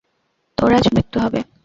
[0.57, 1.39] তোর আজ মৃত্যু হবে।